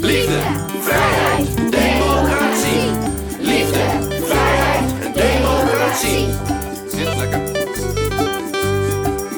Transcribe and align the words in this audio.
Liefde, 0.00 0.40
vrijheid, 0.80 1.56
democratie. 1.56 2.90
Liefde, 3.38 3.84
vrijheid 4.24 5.14
democratie. 5.14 6.26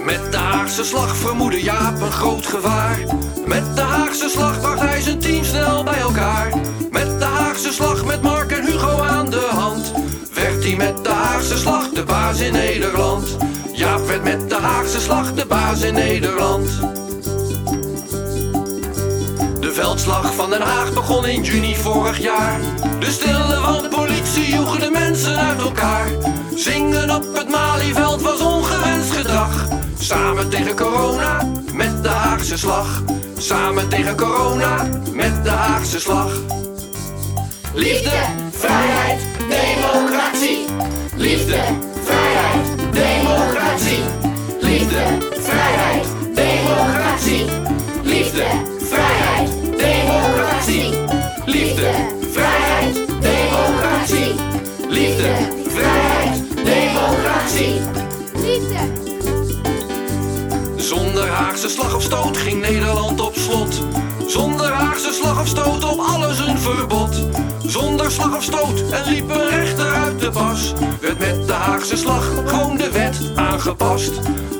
Met 0.04 0.32
de 0.32 0.36
Haagse 0.36 0.84
slag 0.84 1.16
vermoedde 1.16 1.62
Jaap 1.62 2.00
een 2.00 2.12
groot 2.12 2.46
gevaar. 2.46 2.98
Met 3.46 3.77
de 3.77 3.80
Haagse 3.80 4.28
slag 4.28 4.60
bracht 4.60 4.80
hij 4.80 5.00
zijn 5.00 5.18
team 5.18 5.45
snel 5.45 5.84
bij 5.84 5.98
elkaar. 5.98 6.52
Met 6.90 7.18
de 7.18 7.24
Haagse 7.24 7.72
slag 7.72 8.04
met 8.04 8.22
Mark 8.22 8.52
en 8.52 8.66
Hugo 8.66 9.02
aan 9.02 9.30
de 9.30 9.48
hand. 9.50 9.92
Werd 10.34 10.64
hij 10.64 10.77
met 10.77 11.04
de 11.04 11.11
Haagse 11.11 11.58
slag 11.58 11.88
de 11.88 12.04
baas 12.04 12.40
in 12.40 12.52
Nederland. 12.52 13.36
Jaap 13.72 14.06
werd 14.06 14.22
met 14.22 14.48
de 14.48 14.55
Haagse 14.55 15.00
slag 15.00 15.34
de 15.34 15.47
baas 15.47 15.80
in 15.80 15.95
Nederland. 15.95 16.69
De 19.70 19.77
veldslag 19.77 20.34
van 20.34 20.51
Den 20.51 20.62
Haag 20.62 20.92
begon 20.92 21.27
in 21.27 21.42
juni 21.42 21.77
vorig 21.77 22.19
jaar. 22.19 22.61
De 22.98 23.11
stille 23.11 23.61
van 23.62 23.83
de 23.83 23.88
politie 23.88 24.51
joegen 24.51 24.80
de 24.80 24.91
mensen 24.91 25.37
uit 25.37 25.61
elkaar. 25.61 26.09
Zingen 26.55 27.11
op 27.11 27.34
het 27.34 27.48
Malieveld 27.48 28.23
was 28.23 28.41
ongewenst 28.41 29.11
gedrag. 29.11 29.69
Samen 29.98 30.48
tegen 30.48 30.77
corona 30.77 31.48
met 31.73 32.02
de 32.02 32.09
Haagse 32.09 32.59
slag. 32.59 33.02
Samen 33.38 33.88
tegen 33.88 34.16
corona 34.16 34.88
met 35.12 35.45
de 35.45 35.51
Haagse 35.51 36.00
slag. 36.00 36.33
Liefde, 37.75 38.19
vrijheid, 38.50 39.20
democratie. 39.48 40.64
Liefde, 41.16 41.61
vrijheid, 42.05 42.92
democratie. 42.92 44.30
Haagse 61.51 61.69
slag 61.69 61.95
of 61.95 62.03
stoot 62.03 62.37
ging 62.37 62.61
Nederland 62.61 63.20
op 63.20 63.34
slot. 63.34 63.84
Zonder 64.27 64.73
Haagse 64.73 65.12
slag 65.12 65.41
of 65.41 65.47
stoot 65.47 65.84
op 65.84 65.98
alles 65.98 66.39
een 66.39 66.59
verbod. 66.59 67.27
Zonder 67.67 68.11
slag 68.11 68.37
of 68.37 68.43
stoot 68.43 68.91
en 68.91 69.12
liep 69.12 69.31
een 69.31 69.48
rechter 69.48 69.93
uit 69.93 70.21
de 70.21 70.31
pas. 70.31 70.73
Werd 71.01 71.19
met 71.19 71.47
de 71.47 71.53
Haagse 71.53 71.97
slag 71.97 72.33
gewoon 72.47 72.77
de 72.77 72.91
wet 72.91 73.17
aangepast. 73.34 74.12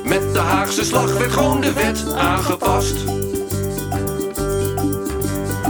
Met 0.03 0.33
de 0.33 0.39
Haagse 0.39 0.85
slag 0.85 1.17
werd 1.17 1.31
gewoon 1.31 1.61
de 1.61 1.73
wet 1.73 2.13
aangepast. 2.13 2.95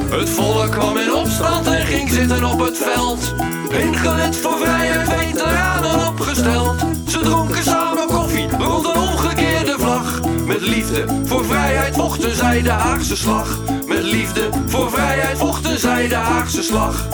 Het 0.09 0.29
volk 0.29 0.71
kwam 0.71 0.97
in 0.97 1.13
opstand 1.13 1.67
en 1.67 1.85
ging 1.85 2.09
zitten 2.09 2.43
op 2.43 2.59
het 2.59 2.77
veld. 2.77 3.33
Ingelid 3.69 4.37
voor 4.37 4.57
vrijheid, 4.57 5.09
veteranen 5.09 6.07
opgesteld. 6.07 6.79
Ze 7.07 7.19
dronken 7.19 7.63
samen 7.63 8.07
Met 10.61 10.69
liefde 10.69 11.05
voor 11.25 11.45
vrijheid 11.45 11.95
vochten 11.95 12.35
zij 12.35 12.61
de 12.61 12.69
Haagse 12.69 13.17
slag. 13.17 13.59
Met 13.87 14.03
liefde 14.03 14.49
voor 14.67 14.91
vrijheid 14.91 15.37
vochten 15.37 15.79
zij 15.79 16.07
de 16.07 16.15
Haagse 16.15 16.63
slag. 16.63 17.07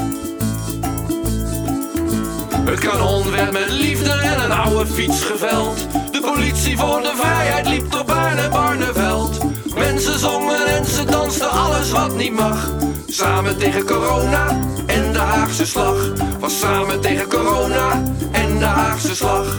Het 2.66 2.80
kanon 2.80 3.32
werd 3.32 3.52
met 3.52 3.70
liefde 3.70 4.10
en 4.10 4.44
een 4.44 4.52
oude 4.52 4.86
fiets 4.86 5.22
geveld. 5.22 5.88
De 6.12 6.20
politie 6.22 6.78
voor 6.78 7.02
de 7.02 7.14
vrijheid 7.16 7.68
liep 7.68 7.92
door 7.92 8.06
Baarn 8.06 8.38
en 8.38 8.50
Barneveld. 8.52 9.38
Mensen 9.76 10.20
zongen 10.20 10.66
en 10.68 10.86
ze 10.86 11.04
dansten 11.04 11.50
alles 11.50 11.92
wat 11.92 12.16
niet 12.16 12.34
mag. 12.34 12.72
Samen 13.08 13.58
tegen 13.58 13.86
corona 13.86 14.60
en 14.86 15.14
de 15.14 15.20
Haagse 15.20 15.66
slag. 15.66 16.12
Was 16.40 16.60
samen 16.60 17.02
tegen 17.02 17.28
corona 17.28 18.04
en 18.32 18.58
de 18.58 18.66
Haagse 18.66 19.16
slag. 19.16 19.56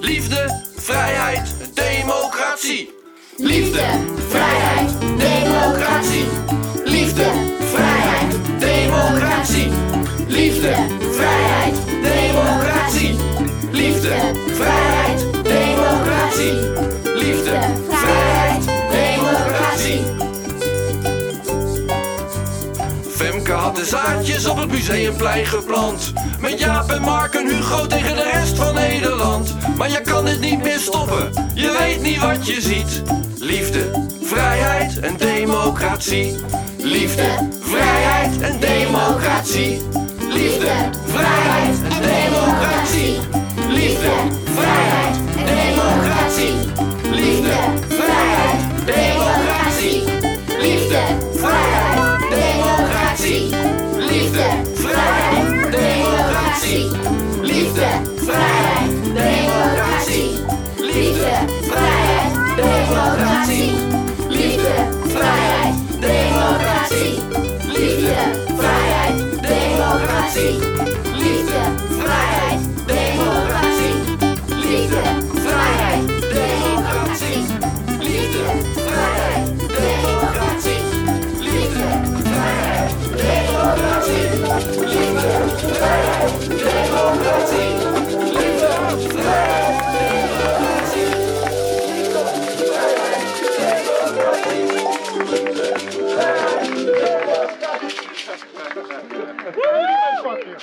Liefde, 0.00 0.62
vrijheid, 0.76 1.57
democratie. 2.58 2.90
Liefde, 3.36 3.84
vrijheid, 4.28 4.90
democratie. 5.18 6.24
Liefde, 6.84 7.57
Femke 23.18 23.52
had 23.52 23.76
de 23.76 23.84
zaadjes 23.84 24.46
op 24.46 24.56
het 24.56 24.70
museumplein 24.70 25.46
geplant. 25.46 26.12
Met 26.40 26.58
Jaap 26.58 26.90
en 26.90 27.02
Mark 27.02 27.34
en 27.34 27.48
Hugo 27.48 27.86
tegen 27.86 28.16
de 28.16 28.30
rest 28.32 28.56
van 28.56 28.74
Nederland. 28.74 29.54
Maar 29.76 29.90
je 29.90 30.00
kan 30.00 30.26
het 30.26 30.40
niet 30.40 30.62
meer 30.62 30.78
stoppen, 30.78 31.50
je 31.54 31.76
weet 31.78 32.00
niet 32.02 32.18
wat 32.18 32.46
je 32.46 32.60
ziet. 32.60 33.02
Liefde, 33.38 34.06
vrijheid 34.22 35.00
en 35.00 35.16
democratie. 35.16 36.36
Liefde, 36.76 37.48
vrijheid 37.60 38.40
en 38.40 38.60
democratie. 38.60 39.97
democracy. 66.88 67.20
Live 67.66 68.56
Friday, 68.56 69.40
democracy. 69.42 70.87
Fuck 98.88 100.46
you. 100.46 100.56